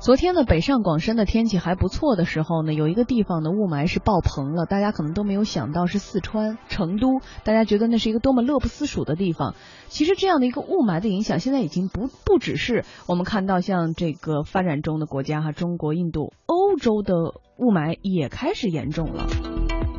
[0.00, 9.54] 昨天呢，北上广深的天气还不错的时候呢，有一个地方的雾霾是爆棚了，大家可能都没有想到是四川成都，大家觉得那是一个多么乐不思蜀的地方。
[9.88, 19.26] 其实这样的一个雾霾的影响，现在已经不不只是我们看到像这个发展中的国家哈，中国、印度、欧洲的雾霾也开始严重了。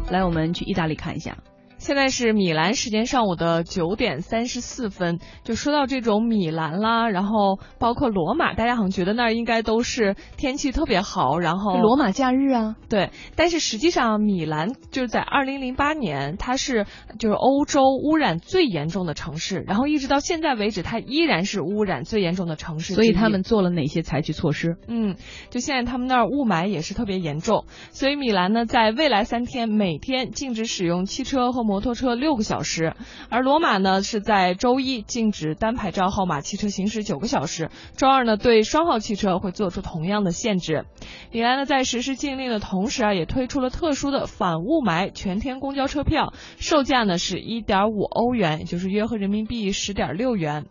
[0.09, 1.38] 来，我们去意大利看一下。
[1.82, 5.18] 现在是米兰时间上午的九点三十四分。
[5.43, 13.09] 就说到这种米兰啦，然后包括罗马，大家好像觉得那儿应该都是天气特别好，然后罗马假日啊，对。
[13.35, 16.85] 但是实际上，米兰就是在二零零八年，它是
[17.17, 22.93] 就是欧洲污染最严重的城市，然后一直到现在为止，它依然是污染最严重的城市。
[22.93, 24.77] 所以他们做了哪些采取措施？
[24.88, 25.16] 嗯，
[25.49, 31.70] 就现在他们那儿雾霾也是特别严重，所以米兰呢，在未来三天每天禁止使用汽车和。
[31.70, 32.95] 摩摩托车六个小时，
[33.30, 40.84] 而罗马呢是在周一禁止单牌照号码汽车行驶九个小时，周二呢对双号汽车会做出同样的限制。
[41.31, 50.65] 米兰呢在实施禁令的同时啊，也推出了特殊的反雾霾全天公交车票，售价呢是一点五欧元，也就是约合人民币十点六元。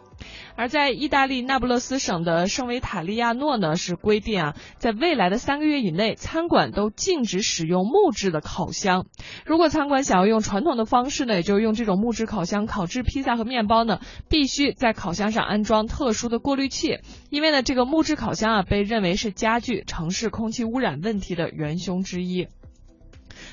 [0.61, 9.06] 而在意大利那不勒斯省的圣维塔利亚诺呢，是规定啊，在未来的三个月以内，餐馆都禁止使用木质的烤箱。
[9.47, 16.98] 如果餐馆想要用传统的方式呢，也就是用这种木质烤箱烤制披萨和面包呢，必须在烤箱上安装特殊的过滤器，
[17.31, 22.48] 因为呢，这个木质烤箱啊，被认为是加剧城市空气污染问题的元凶之一。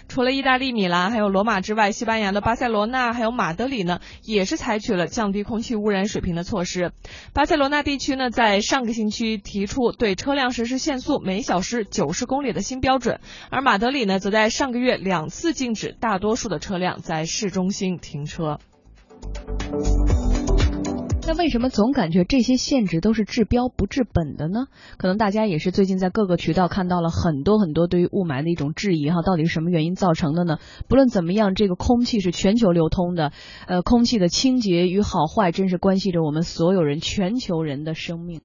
[0.07, 6.91] 除了意大利米兰还有罗马之外，西班牙的巴塞罗那还有马德里呢，也是采取了降低空气污染水平的措施。
[7.33, 13.19] 巴塞罗那地区呢，在上个星期提出对车辆实施限速每小时九十公里的新标准，
[13.49, 18.59] 而马德里呢，则在上个月两次禁止大多数的车辆在市中心停车。
[21.27, 24.67] 那为什么总感觉这些限制都是治标不治本的呢？
[24.97, 30.57] 可能大家也是最近在各个渠道看到了很多很多对于雾霾的一种质疑哈，到底是什么原因造成的呢？
[30.87, 33.33] 不论怎么样，这个空气是全球流通的，
[33.67, 38.35] 呃，空气的清洁与好坏真是关系着我们所有人全球人的生命。